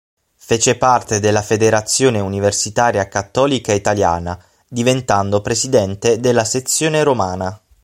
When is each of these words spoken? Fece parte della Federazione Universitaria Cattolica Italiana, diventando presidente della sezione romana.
Fece 0.33 0.77
parte 0.77 1.19
della 1.19 1.43
Federazione 1.43 2.19
Universitaria 2.19 3.07
Cattolica 3.07 3.71
Italiana, 3.71 4.35
diventando 4.67 5.41
presidente 5.43 6.19
della 6.19 6.43
sezione 6.43 7.03
romana. 7.03 7.61